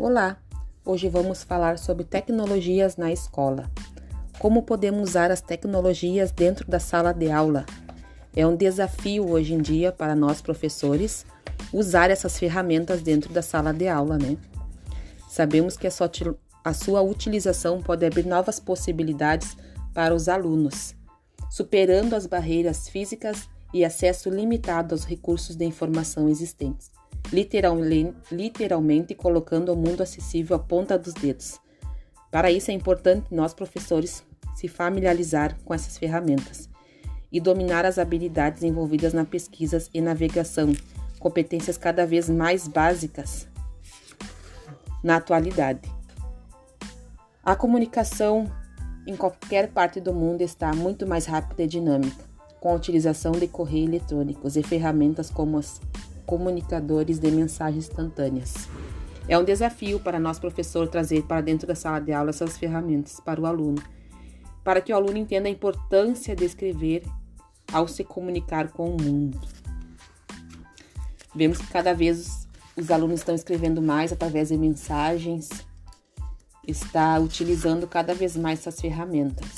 [0.00, 0.36] Olá!
[0.84, 3.68] Hoje vamos falar sobre tecnologias na escola.
[4.38, 7.66] Como podemos usar as tecnologias dentro da sala de aula?
[8.32, 11.26] É um desafio hoje em dia para nós professores
[11.72, 14.36] usar essas ferramentas dentro da sala de aula, né?
[15.28, 19.56] Sabemos que a sua utilização pode abrir novas possibilidades
[19.92, 20.94] para os alunos,
[21.50, 26.96] superando as barreiras físicas e acesso limitado aos recursos de informação existentes
[27.32, 31.60] literalmente colocando o mundo acessível à ponta dos dedos.
[32.30, 34.24] Para isso é importante nós, professores,
[34.54, 36.68] se familiarizar com essas ferramentas
[37.30, 40.72] e dominar as habilidades envolvidas na pesquisa e navegação,
[41.18, 43.46] competências cada vez mais básicas
[45.02, 45.90] na atualidade.
[47.44, 48.50] A comunicação
[49.06, 52.24] em qualquer parte do mundo está muito mais rápida e dinâmica,
[52.60, 55.80] com a utilização de correios eletrônicos e ferramentas como as
[56.28, 58.68] comunicadores de mensagens instantâneas.
[59.26, 63.18] É um desafio para nós, professor, trazer para dentro da sala de aula essas ferramentas
[63.18, 63.82] para o aluno,
[64.62, 67.02] para que o aluno entenda a importância de escrever
[67.72, 69.40] ao se comunicar com o mundo.
[71.34, 75.48] Vemos que cada vez os alunos estão escrevendo mais através de mensagens,
[76.66, 79.48] está utilizando cada vez mais essas ferramentas.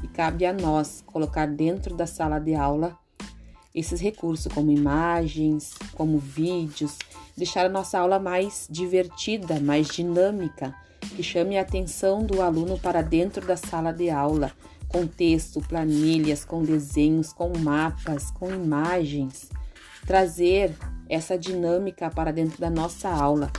[0.00, 2.96] E cabe a nós colocar dentro da sala de aula
[3.74, 6.96] esses recursos, como imagens, como vídeos,
[7.36, 13.02] deixar a nossa aula mais divertida, mais dinâmica, que chame a atenção do aluno para
[13.02, 14.52] dentro da sala de aula,
[14.88, 19.50] com texto, planilhas, com desenhos, com mapas, com imagens.
[20.06, 20.76] Trazer
[21.08, 23.50] essa dinâmica para dentro da nossa aula,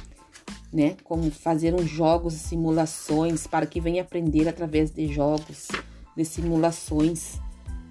[0.72, 0.96] né?
[1.04, 5.68] Como fazer uns jogos e simulações para que venha aprender através de jogos,
[6.16, 7.40] de simulações,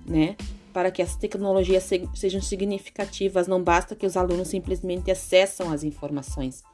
[0.07, 0.37] né?
[0.75, 6.65] Para que as tecnologias sejam significativas, não basta que os alunos simplesmente acessam as informações.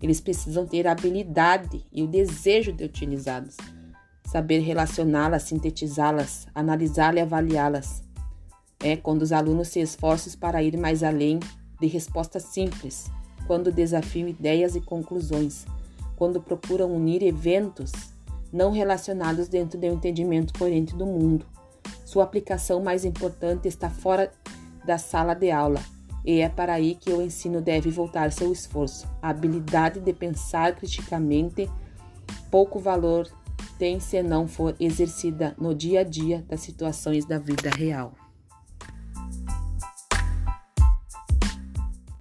[0.00, 3.56] Eles precisam ter a habilidade e o desejo de utilizá-las,
[4.24, 8.02] saber relacioná-las, sintetizá-las, analisá-las e avaliá-las.
[8.78, 11.40] É quando os alunos se esforçam para ir mais além
[11.80, 13.10] de respostas simples,
[13.48, 15.66] quando desafiam ideias e conclusões,
[16.14, 17.90] quando procuram unir eventos
[18.52, 21.44] não relacionados dentro de um entendimento coerente do mundo
[22.10, 24.32] sua aplicação mais importante está fora
[24.84, 25.80] da sala de aula,
[26.24, 29.06] e é para aí que o ensino deve voltar seu esforço.
[29.22, 31.70] A habilidade de pensar criticamente,
[32.50, 33.30] pouco valor
[33.78, 38.12] tem se não for exercida no dia a dia das situações da vida real.